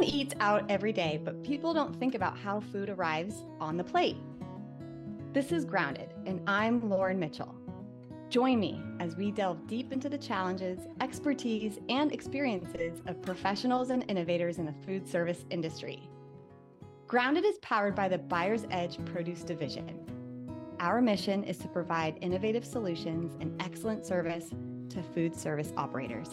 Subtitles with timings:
[0.00, 3.84] Everyone eats out every day, but people don't think about how food arrives on the
[3.84, 4.16] plate.
[5.34, 7.54] This is Grounded, and I'm Lauren Mitchell.
[8.30, 14.10] Join me as we delve deep into the challenges, expertise, and experiences of professionals and
[14.10, 16.08] innovators in the food service industry.
[17.06, 20.00] Grounded is powered by the Buyer's Edge Produce Division.
[20.80, 24.48] Our mission is to provide innovative solutions and excellent service
[24.88, 26.30] to food service operators.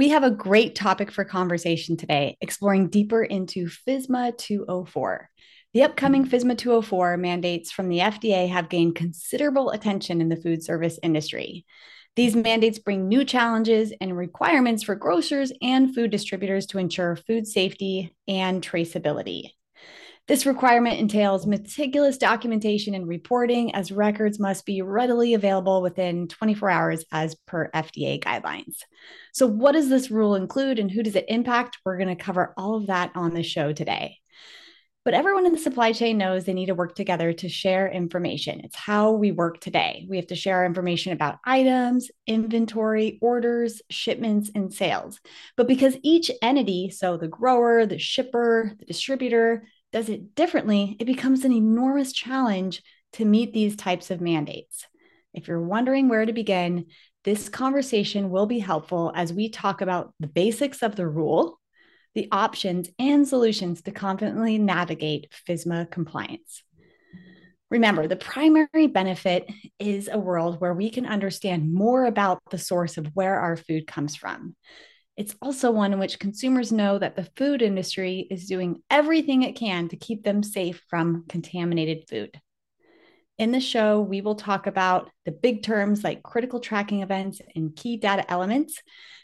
[0.00, 5.28] We have a great topic for conversation today, exploring deeper into FSMA 204.
[5.74, 10.64] The upcoming FSMA 204 mandates from the FDA have gained considerable attention in the food
[10.64, 11.66] service industry.
[12.16, 17.46] These mandates bring new challenges and requirements for grocers and food distributors to ensure food
[17.46, 19.50] safety and traceability.
[20.30, 26.70] This requirement entails meticulous documentation and reporting, as records must be readily available within 24
[26.70, 28.76] hours as per FDA guidelines.
[29.32, 31.78] So, what does this rule include and who does it impact?
[31.84, 34.18] We're going to cover all of that on the show today.
[35.04, 38.60] But everyone in the supply chain knows they need to work together to share information.
[38.60, 40.06] It's how we work today.
[40.08, 45.18] We have to share information about items, inventory, orders, shipments, and sales.
[45.56, 51.04] But because each entity, so the grower, the shipper, the distributor, does it differently, it
[51.04, 52.82] becomes an enormous challenge
[53.14, 54.86] to meet these types of mandates.
[55.34, 56.86] If you're wondering where to begin,
[57.24, 61.60] this conversation will be helpful as we talk about the basics of the rule,
[62.14, 66.62] the options, and solutions to confidently navigate FSMA compliance.
[67.70, 72.98] Remember, the primary benefit is a world where we can understand more about the source
[72.98, 74.56] of where our food comes from.
[75.16, 79.56] It's also one in which consumers know that the food industry is doing everything it
[79.56, 82.40] can to keep them safe from contaminated food.
[83.36, 87.74] In the show, we will talk about the big terms like critical tracking events and
[87.74, 88.82] key data elements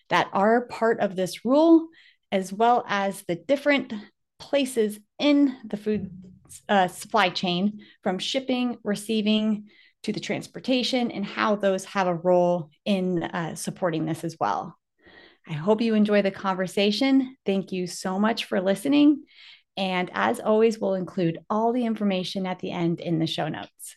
[0.09, 1.89] that are part of this rule,
[2.33, 3.93] as well as the different
[4.39, 6.11] places in the food
[6.69, 9.67] uh, supply chain from shipping, receiving
[10.03, 14.77] to the transportation, and how those have a role in uh, supporting this as well.
[15.49, 17.37] I hope you enjoy the conversation.
[17.47, 19.25] Thank you so much for listening.
[19.77, 23.97] And as always, we'll include all the information at the end in the show notes.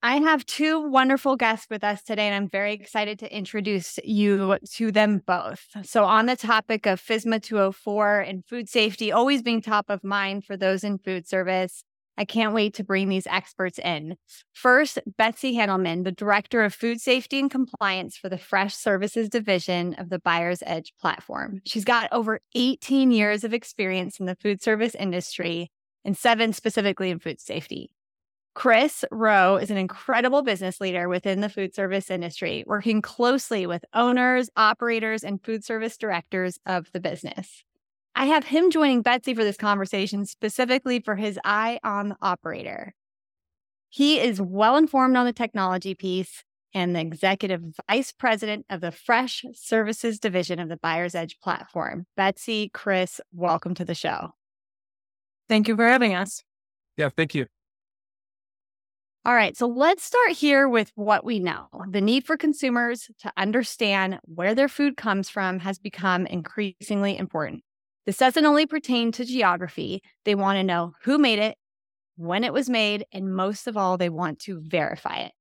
[0.00, 4.56] I have two wonderful guests with us today, and I'm very excited to introduce you
[4.74, 5.66] to them both.
[5.82, 10.44] So, on the topic of FSMA 204 and food safety always being top of mind
[10.44, 11.82] for those in food service,
[12.18, 14.16] I can't wait to bring these experts in.
[14.52, 19.94] First, Betsy Handelman, the Director of Food Safety and Compliance for the Fresh Services Division
[19.94, 21.60] of the Buyer's Edge platform.
[21.64, 25.70] She's got over 18 years of experience in the food service industry
[26.04, 27.92] and seven specifically in food safety.
[28.54, 33.84] Chris Rheault is an incredible business leader within the food service industry, working closely with
[33.94, 37.62] owners, operators, and food service directors of the business.
[38.18, 42.92] I have him joining Betsy for this conversation specifically for his eye on the operator.
[43.90, 46.42] He is well informed on the technology piece
[46.74, 52.06] and the executive vice president of the Fresh Services Division of the Buyer's Edge platform.
[52.16, 54.30] Betsy, Chris, welcome to the show.
[55.48, 56.42] Thank you for having us.
[56.96, 57.46] Yeah, thank you.
[59.24, 61.68] All right, so let's start here with what we know.
[61.88, 67.62] The need for consumers to understand where their food comes from has become increasingly important.
[68.08, 70.02] This doesn't only pertain to geography.
[70.24, 71.58] They want to know who made it,
[72.16, 75.32] when it was made, and most of all, they want to verify it.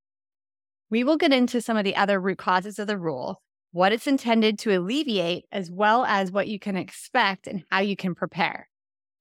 [0.90, 3.42] We will get into some of the other root causes of the rule,
[3.72, 7.96] what it's intended to alleviate, as well as what you can expect and how you
[7.96, 8.68] can prepare,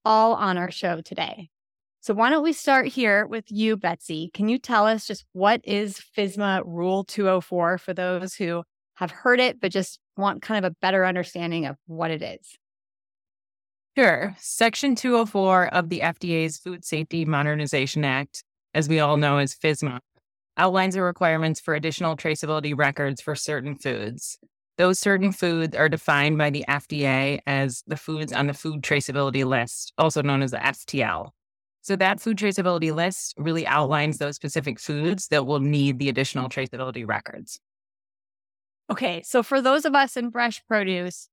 [0.03, 1.47] all on our show today.
[2.01, 4.29] So, why don't we start here with you, Betsy?
[4.33, 8.63] Can you tell us just what is FSMA Rule 204 for those who
[8.95, 12.57] have heard it, but just want kind of a better understanding of what it is?
[13.97, 14.35] Sure.
[14.37, 18.43] Section 204 of the FDA's Food Safety Modernization Act,
[18.75, 19.97] as we all know as FSMA,
[20.55, 24.37] outlines the requirements for additional traceability records for certain foods.
[24.77, 29.43] Those certain foods are defined by the FDA as the foods on the food traceability
[29.43, 31.31] list, also known as the FTL.
[31.81, 36.49] So that food traceability list really outlines those specific foods that will need the additional
[36.49, 37.59] traceability records.
[38.91, 41.29] Okay, so for those of us in fresh produce,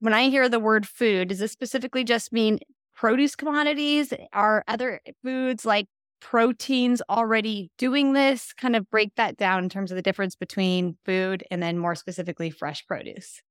[0.00, 2.58] when I hear the word food, does this specifically just mean
[2.94, 4.12] produce commodities?
[4.32, 5.86] Are other foods like
[6.20, 8.52] proteins already doing this?
[8.52, 11.94] Kind of break that down in terms of the difference between food and then more
[11.94, 13.42] specifically fresh produce.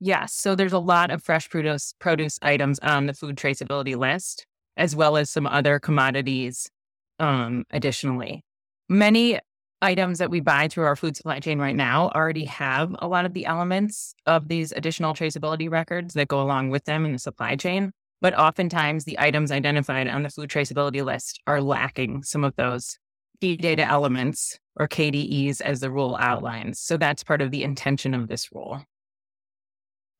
[0.00, 0.34] Yes.
[0.34, 4.46] So there's a lot of fresh produce produce items on the food traceability list,
[4.76, 6.70] as well as some other commodities
[7.18, 8.44] um, additionally.
[8.88, 9.38] Many
[9.84, 13.26] items that we buy through our food supply chain right now already have a lot
[13.26, 17.18] of the elements of these additional traceability records that go along with them in the
[17.18, 17.92] supply chain.
[18.20, 22.98] But oftentimes, the items identified on the food traceability list are lacking some of those
[23.40, 26.80] key data elements or KDEs as the rule outlines.
[26.80, 28.82] So that's part of the intention of this rule.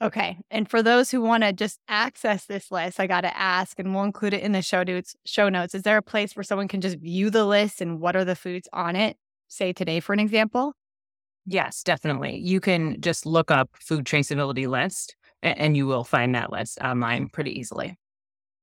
[0.02, 0.36] Okay.
[0.50, 3.94] And for those who want to just access this list, I got to ask, and
[3.94, 5.16] we'll include it in the show notes.
[5.24, 5.74] Show notes.
[5.74, 8.36] Is there a place where someone can just view the list and what are the
[8.36, 9.16] foods on it?
[9.54, 10.72] Say today, for an example.
[11.46, 12.38] Yes, definitely.
[12.38, 15.14] You can just look up food traceability list,
[15.44, 17.96] and you will find that list online pretty easily.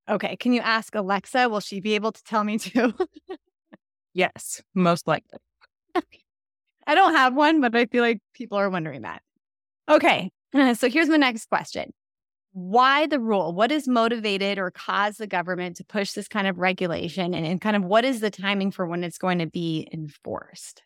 [0.10, 0.36] Okay.
[0.36, 1.48] Can you ask Alexa?
[1.48, 2.94] Will she be able to tell me too?
[4.14, 5.40] yes, most likely.
[6.86, 9.22] I don't have one, but I feel like people are wondering that.
[9.90, 10.30] Okay.
[10.74, 11.94] So here's my next question.
[12.54, 13.54] Why the rule?
[13.54, 17.34] What has motivated or caused the government to push this kind of regulation?
[17.34, 20.84] And, and kind of what is the timing for when it's going to be enforced?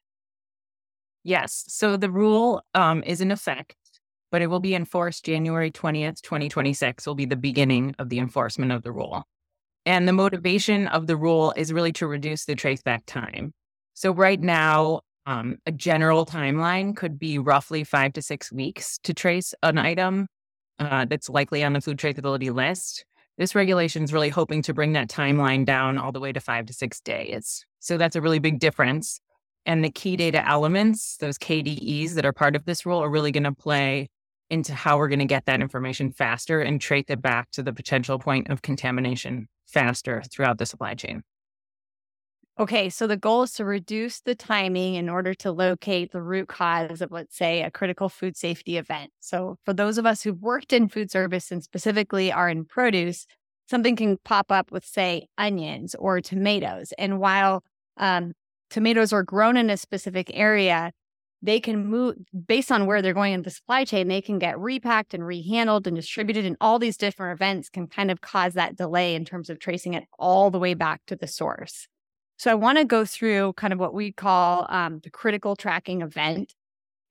[1.24, 1.64] Yes.
[1.68, 3.76] So the rule um, is in effect,
[4.32, 8.72] but it will be enforced January 20th, 2026, will be the beginning of the enforcement
[8.72, 9.24] of the rule.
[9.88, 13.54] And the motivation of the rule is really to reduce the traceback time.
[13.96, 19.14] So right now, um, a general timeline could be roughly five to six weeks to
[19.16, 20.28] trace an item
[20.80, 23.06] uh, that's likely on the food traceability list.
[23.38, 26.66] This regulation is really hoping to bring that timeline down all the way to five
[26.68, 27.66] to six days.
[27.80, 29.20] So that's a really big difference.
[29.66, 33.32] And the key data elements, those KDEs that are part of this rule, are really
[33.32, 34.10] going to play
[34.50, 37.74] into how we're going to get that information faster and trace it back to the
[37.74, 41.24] potential point of contamination faster throughout the supply chain.
[42.58, 46.48] Okay, so the goal is to reduce the timing in order to locate the root
[46.48, 49.12] cause of, let's say, a critical food safety event.
[49.20, 53.26] So, for those of us who've worked in food service and specifically are in produce,
[53.70, 56.94] something can pop up with, say, onions or tomatoes.
[56.98, 57.62] And while
[57.98, 58.32] um,
[58.70, 60.94] tomatoes are grown in a specific area,
[61.42, 62.16] they can move
[62.48, 65.88] based on where they're going in the supply chain, they can get repacked and rehandled
[65.88, 66.46] and distributed.
[66.46, 69.94] And all these different events can kind of cause that delay in terms of tracing
[69.94, 71.90] it all the way back to the source.
[72.38, 76.02] So I want to go through kind of what we call um, the critical tracking
[76.02, 76.54] event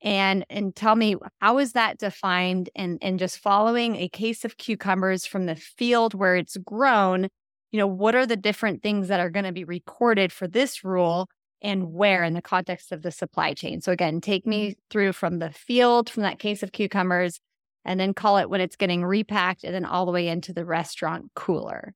[0.01, 4.57] and and tell me how is that defined and and just following a case of
[4.57, 7.29] cucumbers from the field where it's grown
[7.71, 10.83] you know what are the different things that are going to be recorded for this
[10.83, 11.27] rule
[11.61, 13.81] and where in the context of the supply chain?
[13.81, 14.79] So again take me mm-hmm.
[14.89, 17.39] through from the field from that case of cucumbers
[17.83, 20.65] and then call it when it's getting repacked and then all the way into the
[20.65, 21.93] restaurant cooler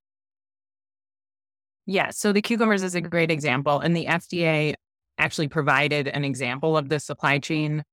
[1.89, 2.11] yeah.
[2.11, 3.79] So the cucumbers is a great example.
[3.79, 4.75] And the FDA
[5.17, 7.83] actually provided an example of the supply chain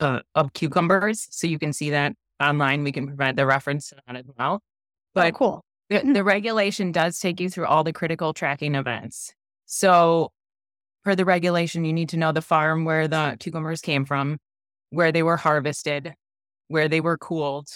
[0.00, 1.28] uh, of cucumbers.
[1.30, 2.82] So you can see that online.
[2.82, 4.54] We can provide the reference to that as well.
[4.54, 4.60] Oh,
[5.14, 5.64] but oh, cool.
[5.88, 6.14] The, hmm.
[6.14, 9.32] the regulation does take you through all the critical tracking events.
[9.66, 10.32] So
[11.04, 14.38] per the regulation, you need to know the farm where the cucumbers came from,
[14.90, 16.14] where they were harvested,
[16.66, 17.68] where they were cooled,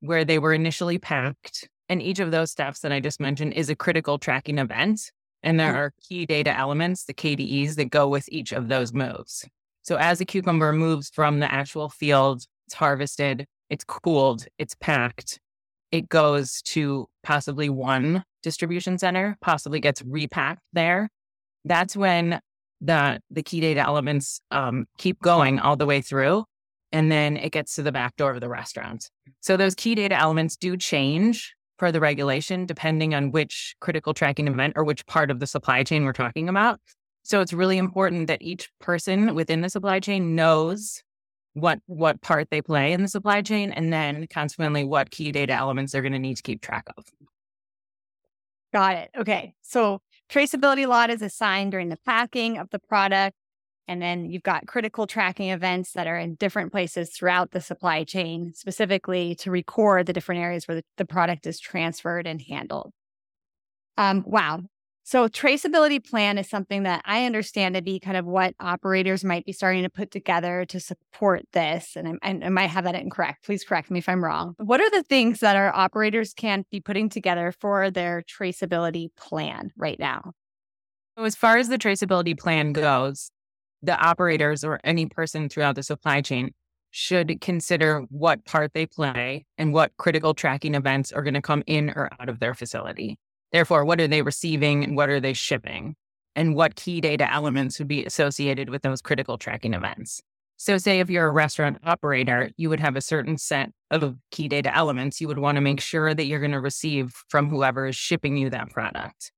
[0.00, 3.70] where they were initially packed, and each of those steps that I just mentioned is
[3.70, 5.10] a critical tracking event.
[5.42, 5.76] And there mm.
[5.76, 9.46] are key data elements, the KDEs, that go with each of those moves.
[9.82, 15.38] So as a cucumber moves from the actual field, it's harvested, it's cooled, it's packed,
[15.90, 21.08] it goes to possibly one distribution center, possibly gets repacked there.
[21.64, 22.40] That's when
[22.80, 26.44] the the key data elements um, keep going all the way through,
[26.92, 29.10] and then it gets to the back door of the restaurant.
[29.40, 34.48] So those key data elements do change per the regulation, depending on which critical tracking
[34.48, 36.80] event or which part of the supply chain we're talking about.
[37.22, 41.02] So it's really important that each person within the supply chain knows
[41.54, 45.52] what what part they play in the supply chain and then consequently what key data
[45.52, 47.04] elements they're going to need to keep track of.
[48.72, 49.10] Got it.
[49.16, 49.54] Okay.
[49.62, 53.36] So traceability lot is assigned during the packing of the product
[53.88, 58.04] and then you've got critical tracking events that are in different places throughout the supply
[58.04, 62.92] chain, specifically to record the different areas where the, the product is transferred and handled.
[63.96, 64.60] Um, wow.
[65.04, 69.46] So, traceability plan is something that I understand to be kind of what operators might
[69.46, 71.96] be starting to put together to support this.
[71.96, 73.46] And I, I might have that incorrect.
[73.46, 74.54] Please correct me if I'm wrong.
[74.58, 79.70] What are the things that our operators can be putting together for their traceability plan
[79.78, 80.32] right now?
[81.16, 83.30] So, as far as the traceability plan goes,
[83.82, 86.52] the operators or any person throughout the supply chain
[86.90, 91.62] should consider what part they play and what critical tracking events are going to come
[91.66, 93.18] in or out of their facility.
[93.52, 95.96] Therefore, what are they receiving and what are they shipping?
[96.34, 100.20] And what key data elements would be associated with those critical tracking events?
[100.56, 104.48] So, say if you're a restaurant operator, you would have a certain set of key
[104.48, 107.86] data elements you would want to make sure that you're going to receive from whoever
[107.86, 109.30] is shipping you that product.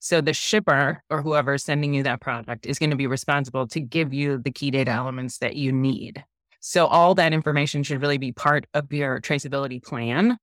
[0.00, 3.66] So the shipper or whoever is sending you that product is going to be responsible
[3.68, 6.24] to give you the key data elements that you need.
[6.60, 10.38] So all that information should really be part of your traceability plan.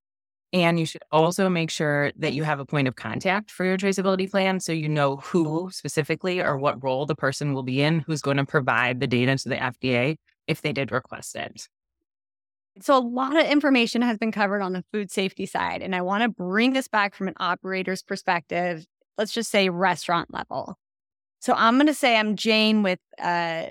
[0.53, 3.77] And you should also make sure that you have a point of contact for your
[3.77, 8.00] traceability plan so you know who specifically or what role the person will be in
[8.00, 10.15] who's going to provide the data to the FDA
[10.47, 11.67] if they did request it.
[12.81, 15.81] So, a lot of information has been covered on the food safety side.
[15.81, 18.85] And I want to bring this back from an operator's perspective.
[19.17, 20.77] Let's just say restaurant level.
[21.39, 23.67] So, I'm going to say I'm Jane with uh,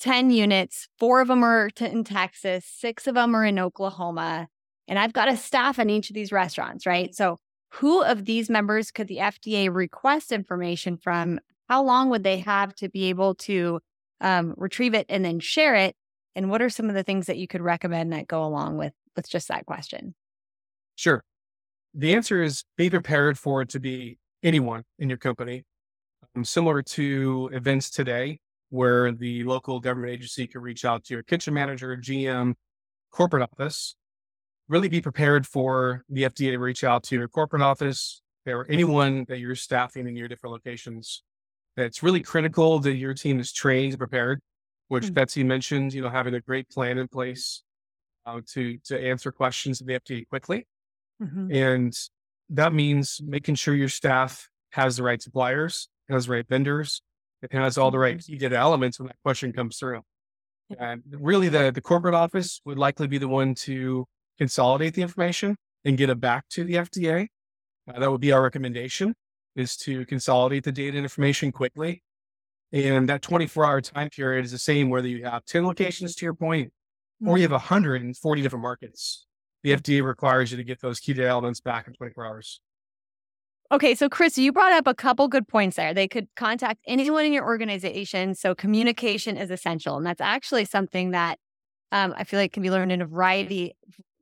[0.00, 0.88] 10 units.
[0.98, 4.48] Four of them are in Texas, six of them are in Oklahoma.
[4.86, 7.14] And I've got a staff in each of these restaurants, right?
[7.14, 7.38] So,
[7.72, 11.38] who of these members could the FDA request information from?
[11.68, 13.80] How long would they have to be able to
[14.22, 15.94] um, retrieve it and then share it?
[16.34, 18.94] And what are some of the things that you could recommend that go along with
[19.16, 20.14] with just that question?
[20.94, 21.22] Sure.
[21.94, 25.64] The answer is be prepared for it to be anyone in your company.
[26.36, 28.40] Um, similar to events today,
[28.70, 32.54] where the local government agency can reach out to your kitchen manager, GM,
[33.10, 33.94] corporate office.
[34.68, 39.24] Really be prepared for the FDA to reach out to your corporate office or anyone
[39.28, 41.22] that you're staffing in your different locations.
[41.76, 44.40] It's really critical that your team is trained and prepared
[44.88, 45.14] which mm-hmm.
[45.14, 47.62] Betsy mentioned, you know, having a great plan in place
[48.26, 50.66] uh, to to answer questions of the FDA quickly.
[51.22, 51.52] Mm-hmm.
[51.52, 51.98] And
[52.50, 57.02] that means making sure your staff has the right suppliers, has the right vendors,
[57.42, 60.02] it has all the right key data elements when that question comes through.
[60.78, 64.04] And really the, the corporate office would likely be the one to
[64.38, 67.28] consolidate the information and get it back to the FDA.
[67.88, 69.14] Uh, that would be our recommendation
[69.56, 72.02] is to consolidate the data and information quickly
[72.72, 76.26] and that 24 hour time period is the same whether you have 10 locations to
[76.26, 76.72] your point,
[77.24, 79.26] or you have 140 different markets.
[79.62, 82.60] The FDA requires you to get those key data elements back in 24 hours.
[83.70, 85.92] Okay, so Chris, you brought up a couple good points there.
[85.92, 88.34] They could contact anyone in your organization.
[88.34, 89.96] So communication is essential.
[89.98, 91.38] And that's actually something that
[91.92, 93.72] um, I feel like can be learned in a variety,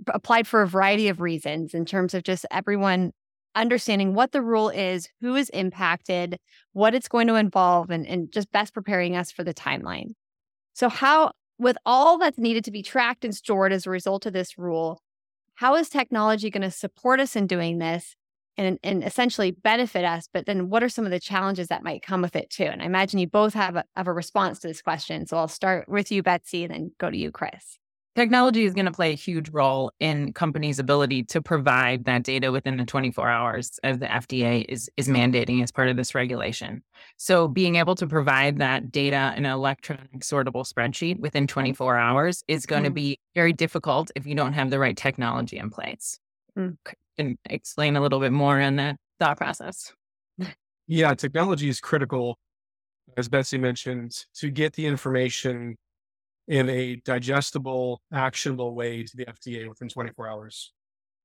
[0.09, 3.12] applied for a variety of reasons in terms of just everyone
[3.55, 6.38] understanding what the rule is, who is impacted,
[6.73, 10.11] what it's going to involve, and, and just best preparing us for the timeline.
[10.75, 14.33] So, how, with all that's needed to be tracked and stored as a result of
[14.33, 15.00] this rule,
[15.56, 18.14] how is technology going to support us in doing this
[18.56, 20.28] and, and essentially benefit us?
[20.32, 22.64] But then, what are some of the challenges that might come with it too?
[22.64, 25.26] And I imagine you both have a, have a response to this question.
[25.26, 27.78] So, I'll start with you, Betsy, and then go to you, Chris.
[28.16, 32.50] Technology is going to play a huge role in companies' ability to provide that data
[32.50, 36.82] within the 24 hours as the FDA is, is mandating as part of this regulation.
[37.18, 42.42] So being able to provide that data in an electronic sortable spreadsheet within 24 hours
[42.49, 42.87] is going mm.
[42.87, 46.18] to be very difficult if you don't have the right technology in place.
[46.58, 46.78] Mm.
[47.18, 49.92] Can explain a little bit more on that thought process.
[50.87, 52.38] Yeah, technology is critical,
[53.18, 55.76] as Betsy mentioned, to get the information
[56.48, 60.72] in a digestible, actionable way to the FDA within 24 hours.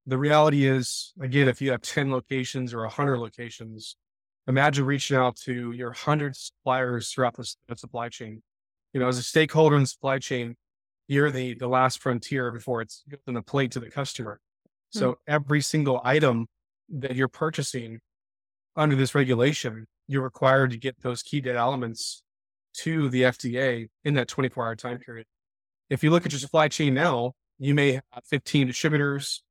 [0.07, 3.97] The reality is, again, if you have 10 locations or 100 locations,
[4.47, 8.41] imagine reaching out to your 100 suppliers throughout the supply chain.
[8.93, 10.55] You know, as a stakeholder in the supply chain,
[11.07, 14.39] you're the, the last frontier before it's on the plate to the customer.
[14.93, 14.99] Hmm.
[14.99, 16.47] So every single item
[16.89, 17.99] that you're purchasing
[18.75, 22.23] under this regulation, you're required to get those key data elements
[22.73, 25.25] to the FDA in that 24 hour time period.
[25.89, 29.43] If you look at your supply chain now, you may have 15 distributors,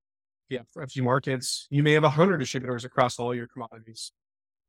[0.48, 4.12] you have a few markets, you may have 100 distributors across all your commodities.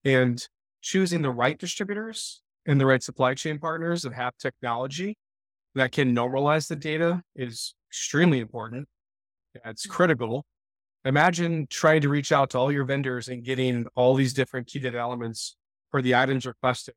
[0.03, 0.45] And
[0.81, 5.17] choosing the right distributors and the right supply chain partners that have technology
[5.75, 8.87] that can normalize the data is extremely important.
[9.65, 9.93] It's mm-hmm.
[9.93, 10.45] critical.
[11.05, 14.79] Imagine trying to reach out to all your vendors and getting all these different key
[14.79, 15.55] data elements
[15.89, 16.95] for the items requested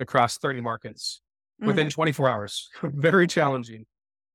[0.00, 1.20] across 30 markets
[1.60, 1.68] mm-hmm.
[1.68, 2.68] within 24 hours.
[2.82, 3.86] Very challenging.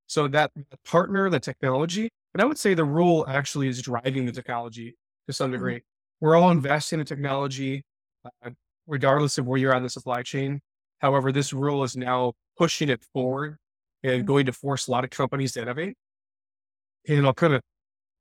[0.06, 0.50] So that
[0.84, 5.32] partner, the technology, and I would say the rule actually is driving the technology to
[5.32, 5.52] some mm-hmm.
[5.52, 5.74] degree.
[5.76, 6.26] Mm-hmm.
[6.26, 7.84] We're all investing in technology,
[8.24, 8.50] uh,
[8.86, 10.60] regardless of where you're on the supply chain.
[11.00, 13.56] However, this rule is now pushing it forward
[14.02, 14.26] and mm-hmm.
[14.26, 15.96] going to force a lot of companies to innovate.
[17.08, 17.62] And I'll kind of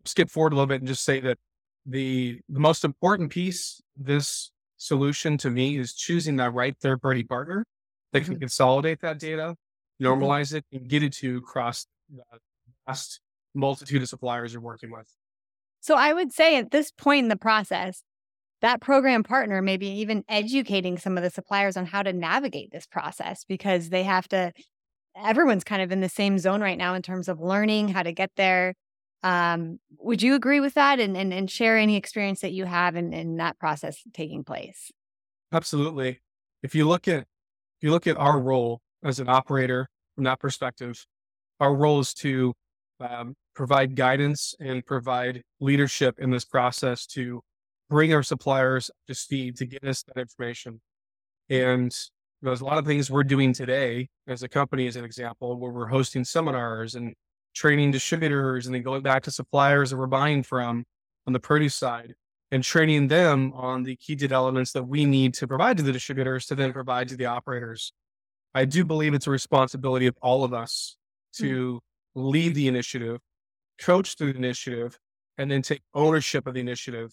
[0.06, 1.38] skip forward a little bit and just say that
[1.86, 4.51] the the most important piece this
[4.82, 7.64] solution to me is choosing that right third party partner
[8.14, 8.40] that can mm-hmm.
[8.40, 9.56] consolidate that data,
[10.02, 10.06] mm-hmm.
[10.06, 10.58] normalize mm-hmm.
[10.58, 12.24] it, and get it to across the
[12.88, 13.22] vast
[13.54, 15.08] multitude of suppliers you're working with.
[15.82, 18.02] So I would say at this point in the process,
[18.62, 22.72] that program partner may be even educating some of the suppliers on how to navigate
[22.72, 24.52] this process because they have to
[25.24, 28.14] everyone's kind of in the same zone right now in terms of learning how to
[28.14, 28.74] get there
[29.24, 32.96] um, would you agree with that and, and, and share any experience that you have
[32.96, 34.92] in, in that process taking place?
[35.52, 36.20] Absolutely.
[36.64, 40.40] If you look at if you look at our role as an operator from that
[40.40, 41.04] perspective,
[41.60, 42.54] our role is to
[43.00, 47.42] um, provide guidance and provide leadership in this process to
[47.90, 50.80] bring our suppliers to speed to get us that information.
[51.50, 51.94] And
[52.42, 55.72] there's a lot of things we're doing today as a company, as an example, where
[55.72, 57.14] we're hosting seminars and
[57.54, 60.86] training distributors and then going back to suppliers that we're buying from
[61.28, 62.14] on the produce side
[62.52, 66.46] and training them on the key elements that we need to provide to the distributors
[66.46, 67.94] to then provide to the operators.
[68.54, 70.98] I do believe it's a responsibility of all of us
[71.36, 71.76] to
[72.16, 72.30] mm-hmm.
[72.30, 73.20] lead the initiative,
[73.80, 75.00] coach through the initiative,
[75.38, 77.12] and then take ownership of the initiative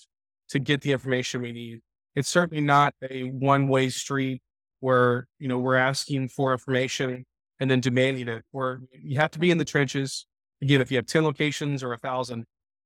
[0.48, 1.80] to get the information we need.
[2.16, 4.42] It's certainly not a one way street
[4.80, 7.24] where, you know, we're asking for information
[7.60, 10.26] and then demanding it, where you have to be in the trenches.
[10.62, 12.44] Again, if you have 10 locations or a thousand,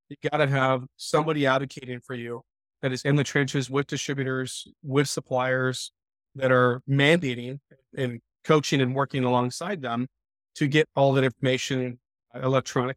[0.09, 2.43] you got to have somebody advocating for you
[2.83, 5.93] that is in the trenches with distributors, with suppliers
[6.35, 7.61] that are mandating
[7.97, 10.09] and coaching and working alongside them
[10.55, 11.99] to get all that information
[12.35, 12.97] electronic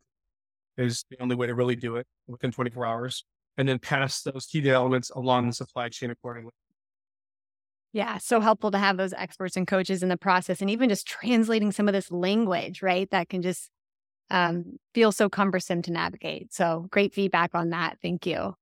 [0.77, 3.23] is the only way to really do it within 24 hours
[3.57, 6.51] and then pass those key elements along the supply chain accordingly.
[7.95, 11.07] Yeah, so helpful to have those experts and coaches in the process and even just
[11.07, 13.09] translating some of this language, right?
[13.09, 13.69] That can just
[14.29, 16.53] um, feels so cumbersome to navigate.
[16.53, 17.97] So great feedback on that.
[18.01, 18.53] Thank you.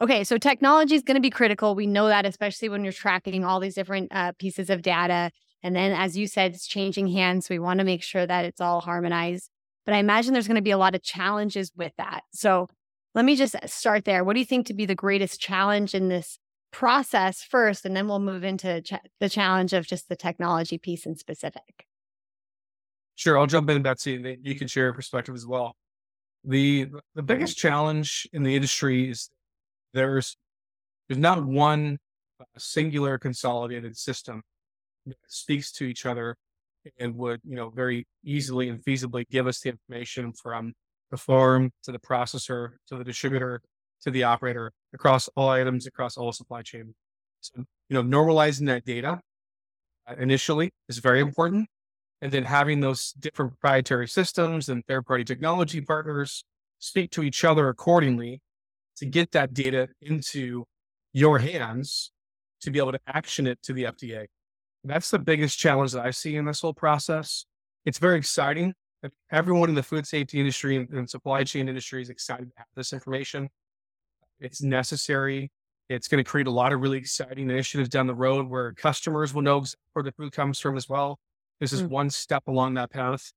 [0.00, 1.74] Okay, so technology is going to be critical.
[1.74, 5.32] We know that, especially when you're tracking all these different uh, pieces of data.
[5.60, 7.46] And then, as you said, it's changing hands.
[7.46, 9.50] So we want to make sure that it's all harmonized.
[9.86, 12.20] But I imagine there's going to be a lot of challenges with that.
[12.32, 12.68] So
[13.16, 14.22] let me just start there.
[14.22, 16.38] What do you think to be the greatest challenge in this
[16.70, 17.84] process first?
[17.84, 21.86] And then we'll move into ch- the challenge of just the technology piece in specific.
[23.16, 25.74] Sure, I'll jump in, Betsy, and you can share your perspective as well.
[26.44, 29.28] The the biggest challenge in the industry is
[29.92, 30.36] there's
[31.08, 31.98] there's not one
[32.40, 34.42] uh, singular consolidated system
[35.06, 36.36] that speaks to each other
[36.98, 40.72] and would you know very easily and feasibly give us the information from
[41.10, 43.60] the farm to the processor to the distributor
[44.02, 46.94] to the operator across all items across all supply chain.
[47.40, 49.20] So you know normalizing that data
[50.08, 51.68] uh, initially is very important
[52.20, 56.44] and then having those different proprietary systems and third party technology partners
[56.78, 58.40] speak to each other accordingly
[58.96, 60.64] to get that data into
[61.12, 62.10] your hands
[62.60, 64.26] to be able to action it to the FDA.
[64.84, 67.44] That's the biggest challenge that I see in this whole process.
[67.84, 68.74] It's very exciting.
[69.30, 72.92] Everyone in the food safety industry and, supply chain industry is excited to have this
[72.92, 73.48] information.
[74.40, 75.50] It's necessary.
[75.88, 79.32] It's going to create a lot of really exciting initiatives down the road where customers
[79.32, 81.18] will know where the food comes from as well.
[81.60, 81.88] This is mm.
[81.88, 83.32] one step along that path.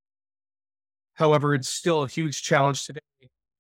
[1.14, 3.00] However, it's still a huge challenge today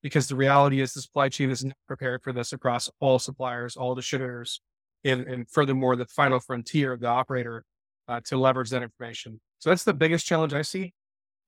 [0.02, 3.76] because the reality is the supply chain is not prepared for this across all suppliers,
[3.76, 4.62] all distributors,
[5.04, 7.64] and, and furthermore, the final frontier of the operator
[8.08, 9.40] uh, to leverage that information.
[9.60, 10.94] So that's the biggest challenge I see.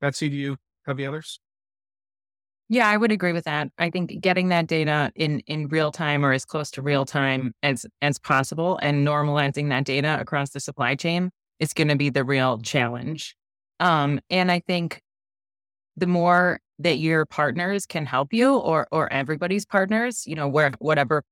[0.02, 1.40] Betsy, do you have the others?
[2.70, 3.70] Yeah, I would agree with that.
[3.78, 7.54] I think getting that data in in real time or as close to real time
[7.62, 12.10] as as possible and normalizing that data across the supply chain is going to be
[12.10, 13.36] the real challenge.
[13.80, 15.02] Um, and I think
[15.98, 20.72] the more that your partners can help you or or everybody's partners, you know, where
[20.80, 21.24] whatever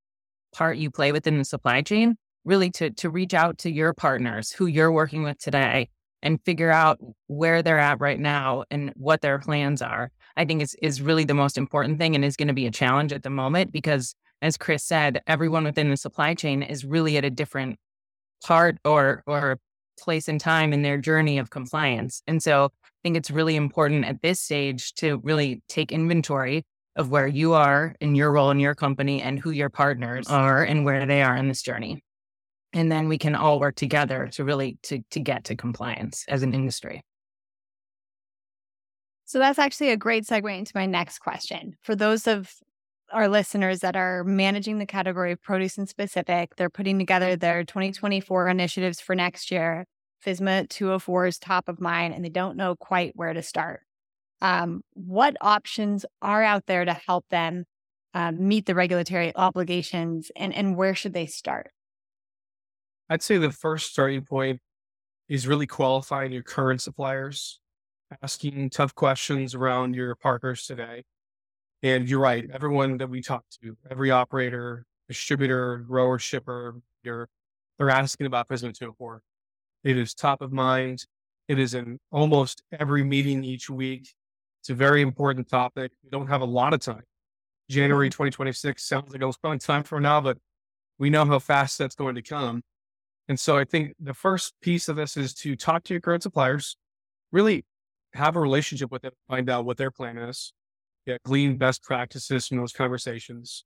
[0.54, 4.52] part you play within the supply chain, really to to reach out to your partners
[4.52, 5.90] who you're working with today
[6.24, 10.12] and figure out where they're at right now and what their plans are.
[10.38, 12.72] I think is is really the most important thing and is going to be a
[12.72, 17.18] challenge at the moment because as Chris said, everyone within the supply chain is really
[17.18, 17.78] at a different
[18.44, 19.60] part or or
[20.00, 22.24] place and time in their journey of compliance.
[22.26, 26.64] And so I think it's really important at this stage to really take inventory
[26.96, 30.64] of where you are in your role in your company and who your partners are
[30.64, 32.04] and where they are in this journey.
[32.74, 36.42] And then we can all work together to really to to get to compliance as
[36.42, 37.02] an industry.
[39.32, 41.78] So that's actually a great segue into my next question.
[41.82, 42.54] For those of
[43.14, 46.58] our listeners that are managing the category of produce and specific.
[46.58, 49.86] They're putting together their 2024 initiatives for next year.
[50.26, 53.84] FSMA 204 is top of mind and they don't know quite where to start.
[54.42, 57.64] Um, what options are out there to help them
[58.14, 61.72] um, meet the regulatory obligations and, and where should they start?
[63.10, 64.60] I'd say the first starting point
[65.30, 67.61] is really qualifying your current suppliers,
[68.22, 71.04] asking tough questions around your partners today.
[71.84, 72.48] And you're right.
[72.54, 77.28] Everyone that we talk to, every operator, distributor, grower, shipper, you're,
[77.78, 79.22] they're asking about FSMA 204.
[79.84, 81.06] It is top of mind.
[81.48, 84.14] It is in almost every meeting each week.
[84.62, 85.92] It's a very important topic.
[86.04, 87.04] We don't have a lot of time.
[87.70, 88.24] January mm-hmm.
[88.24, 90.38] 2026 sounds like a long time from now, but
[91.00, 92.62] we know how fast that's going to come.
[93.28, 96.22] And so I think the first piece of this is to talk to your current
[96.22, 96.78] suppliers,
[97.32, 97.66] really
[98.14, 100.54] have a relationship with them, find out what their plan is,
[101.06, 103.64] yeah, glean best practices from those conversations.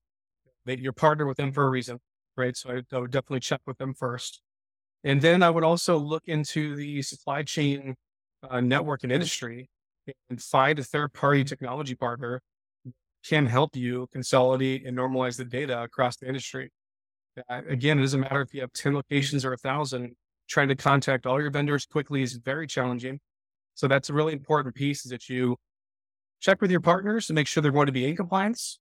[0.66, 2.00] You're partnered with them for a reason,
[2.38, 2.56] right?
[2.56, 4.42] So I, I would definitely check with them first.
[5.04, 7.96] And then I would also look into the supply chain
[8.50, 9.70] uh, network and industry
[10.30, 12.42] and find a third party technology partner
[13.28, 16.72] can help you consolidate and normalize the data across the industry.
[17.50, 20.16] Again, it doesn't matter if you have 10 locations or a thousand,
[20.48, 23.20] trying to contact all your vendors quickly is very challenging.
[23.76, 25.58] So that's a really important piece is that you
[26.40, 28.80] check with your partners to make sure they're going to be in compliance.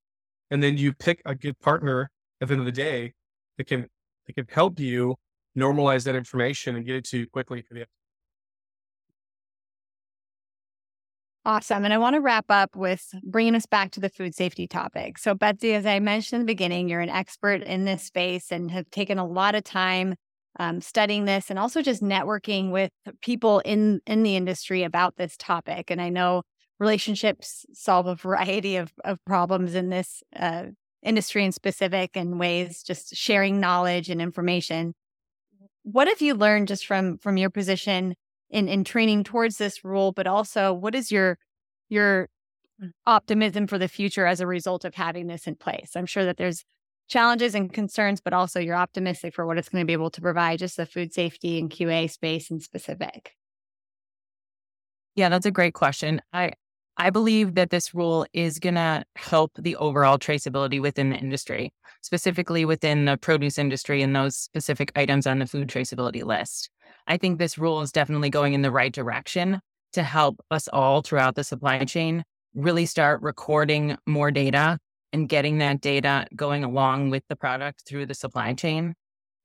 [0.50, 3.12] And then you pick a good partner at the end of the day
[3.58, 3.88] that can,
[4.26, 5.16] that can help you
[5.56, 7.84] normalize that information and get it to you quickly for the
[11.46, 11.84] Awesome.
[11.84, 15.18] And I want to wrap up with bringing us back to the food safety topic.
[15.18, 18.70] So, Betsy, as I mentioned in the beginning, you're an expert in this space and
[18.70, 20.14] have taken a lot of time
[20.58, 22.90] um, studying this and also just networking with
[23.22, 25.90] people in, in the industry about this topic.
[25.90, 26.42] And I know
[26.78, 30.66] relationships solve a variety of, of problems in this uh,
[31.02, 34.94] industry in specific and ways, just sharing knowledge and information.
[35.82, 38.14] What have you learned just from from your position
[38.50, 41.38] in in training towards this rule, but also what is your
[41.90, 42.28] your
[43.06, 45.90] optimism for the future as a result of having this in place?
[45.94, 46.64] I'm sure that there's
[47.08, 50.20] challenges and concerns, but also you're optimistic for what it's going to be able to
[50.20, 53.32] provide just the food safety and QA space in specific.
[55.14, 56.20] Yeah, that's a great question.
[56.32, 56.52] I
[56.96, 61.72] I believe that this rule is going to help the overall traceability within the industry,
[62.02, 66.70] specifically within the produce industry and those specific items on the food traceability list.
[67.08, 69.60] I think this rule is definitely going in the right direction
[69.94, 74.78] to help us all throughout the supply chain really start recording more data
[75.14, 78.94] and getting that data going along with the product through the supply chain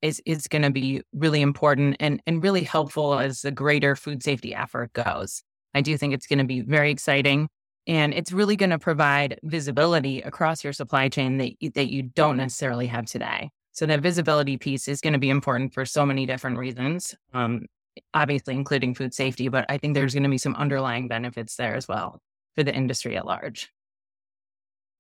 [0.02, 4.24] is is going to be really important and and really helpful as the greater food
[4.24, 5.44] safety effort goes.
[5.76, 7.48] I do think it's going to be very exciting
[7.86, 12.38] and it's really going to provide visibility across your supply chain that that you don't
[12.38, 13.52] necessarily have today.
[13.72, 17.68] So that visibility piece is going to be important for so many different reasons, um,
[18.14, 21.76] obviously including food safety, but I think there's going to be some underlying benefits there
[21.76, 22.20] as well
[22.56, 23.70] for the industry at large.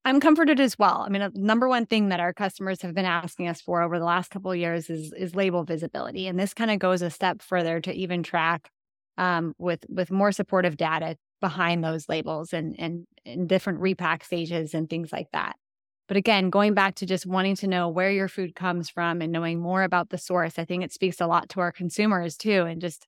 [0.10, 1.04] I'm comforted as well.
[1.06, 4.00] I mean, a number one thing that our customers have been asking us for over
[4.00, 7.12] the last couple of years is is label visibility, and this kind of goes a
[7.12, 8.72] step further to even track
[9.19, 14.74] um, with with more supportive data behind those labels and and in different repack stages
[14.74, 15.56] and things like that.
[16.08, 19.32] But again, going back to just wanting to know where your food comes from and
[19.32, 22.63] knowing more about the source, I think it speaks a lot to our consumers too,
[22.63, 23.06] and just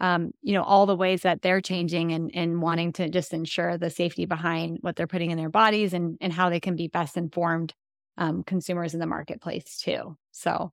[0.00, 3.78] um, you know all the ways that they're changing and and wanting to just ensure
[3.78, 6.88] the safety behind what they're putting in their bodies and and how they can be
[6.88, 7.74] best informed
[8.18, 10.16] um, consumers in the marketplace too.
[10.30, 10.72] So.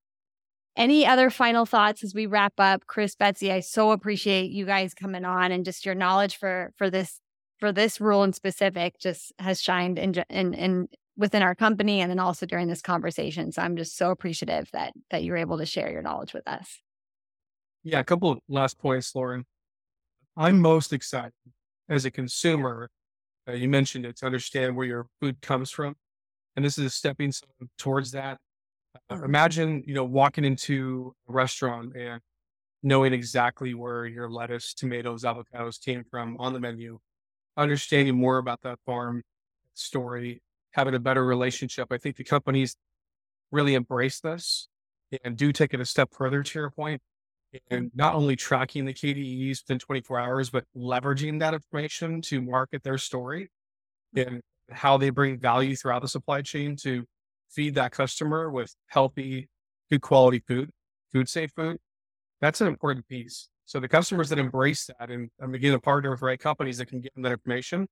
[0.78, 3.52] Any other final thoughts as we wrap up, Chris, Betsy?
[3.52, 7.20] I so appreciate you guys coming on and just your knowledge for for this
[7.60, 12.10] for this rule in specific just has shined in in, in within our company and
[12.10, 13.52] then also during this conversation.
[13.52, 16.80] So I'm just so appreciative that that you're able to share your knowledge with us.
[17.84, 19.46] Yeah, a couple of last points, Lauren.
[20.38, 21.34] I'm most excited
[21.89, 22.89] as a consumer.
[23.48, 25.96] Uh, you mentioned it to understand where your food comes from,
[26.56, 28.38] and this is a stepping stone towards that.
[29.10, 32.22] Uh, imagine, you know, walking into a restaurant and
[32.84, 37.00] knowing exactly where your lettuce, tomatoes, avocados came from on the menu,
[37.58, 39.24] understanding more about that farm
[39.74, 40.41] story,
[40.72, 41.88] having a better relationship.
[41.91, 42.76] I think the companies
[43.52, 44.67] really embrace this
[45.24, 47.02] and do take it a step further to your point,
[47.70, 52.84] and not only tracking the KDEs within 24 hours, but leveraging that information to market
[52.84, 53.50] their story
[54.16, 57.06] and how they bring value throughout the supply chain to
[57.50, 59.50] feed that customer with healthy,
[59.90, 60.70] good quality food,
[61.12, 61.78] food safe food.
[62.40, 63.50] That's an important piece.
[63.66, 66.88] So the customers that embrace that and, and begin to partner with right companies that
[66.88, 67.88] can give them that information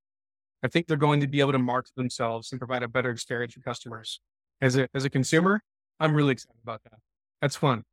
[0.63, 3.53] I think they're going to be able to market themselves and provide a better experience
[3.53, 4.19] for customers.
[4.61, 5.61] As a as a consumer,
[5.99, 6.99] I'm really excited about that.
[7.41, 7.83] That's fun?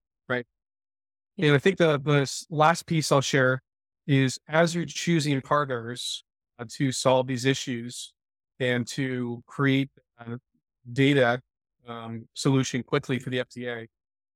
[1.38, 3.62] And I think the the last piece I'll share
[4.07, 6.25] is as you're choosing partners
[6.59, 8.12] uh, to solve these issues
[8.61, 10.38] and to create a
[10.90, 11.40] data
[11.87, 13.87] um, solution quickly for the FDA,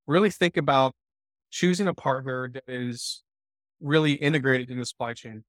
[0.06, 0.92] really think about
[1.50, 3.22] choosing a partner that is
[3.80, 5.44] really integrated in the supply chain.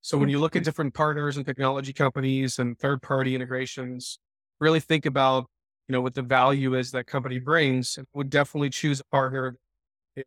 [0.00, 4.18] So when you look at different partners and technology companies and third party integrations,
[4.60, 5.46] really think about,
[5.88, 9.56] you know, what the value is that company brings and would definitely choose a partner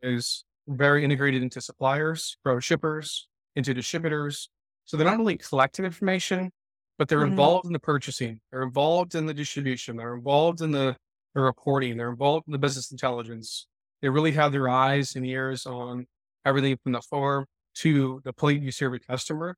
[0.01, 4.49] is very integrated into suppliers, grow shippers, into distributors.
[4.85, 6.51] So they're not only collecting information,
[6.97, 7.31] but they're mm-hmm.
[7.31, 10.95] involved in the purchasing, they're involved in the distribution, they're involved in the,
[11.33, 13.67] the reporting, they're involved in the business intelligence.
[14.01, 16.05] they really have their eyes and ears on
[16.45, 19.55] everything from the farm to the plate you serve a customer.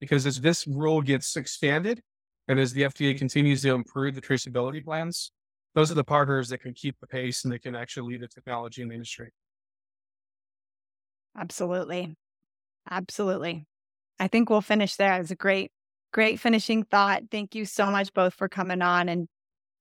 [0.00, 2.00] Because as this rule gets expanded
[2.48, 5.30] and as the FDA continues to improve the traceability plans,
[5.74, 8.28] those are the partners that can keep the pace and they can actually lead the
[8.28, 9.30] technology in the industry.
[11.36, 12.14] Absolutely.
[12.90, 13.66] Absolutely.
[14.18, 15.20] I think we'll finish there.
[15.20, 15.72] It's a great,
[16.12, 17.24] great finishing thought.
[17.30, 19.08] Thank you so much both for coming on.
[19.08, 19.28] And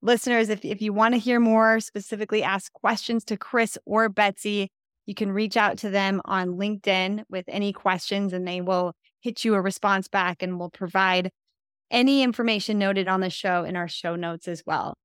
[0.02, 4.70] listeners, if, if you want to hear more, specifically ask questions to Chris or Betsy,
[5.06, 9.44] you can reach out to them on LinkedIn with any questions and they will hit
[9.46, 11.30] you a response back and will provide
[11.92, 14.96] any information noted on the show in our show notes as well.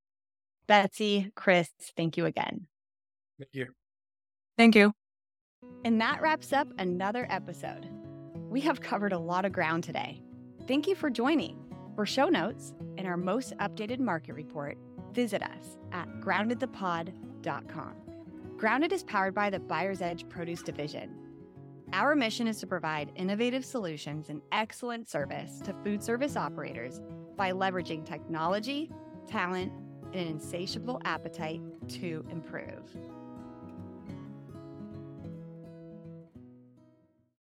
[0.67, 2.67] Betsy, Chris, thank you again.
[3.39, 3.67] Thank you.
[4.57, 4.93] Thank you.
[5.85, 7.89] And that wraps up another episode.
[8.51, 10.23] We have covered a lot of ground today.
[10.67, 11.59] Thank you for joining.
[11.95, 14.79] For show notes and our most updated market report,
[15.13, 17.95] visit us at groundedthepod.com.
[18.57, 21.15] Grounded is powered by the Buyer's Edge Produce Division.
[21.93, 27.01] Our mission is to provide innovative solutions and excellent service to food service operators
[27.37, 28.91] by leveraging technology,
[29.27, 29.73] talent,
[30.13, 32.95] and an insatiable appetite to improve.